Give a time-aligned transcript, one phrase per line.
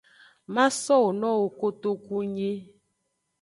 [0.53, 2.51] Ma sowo nowo kotunyi.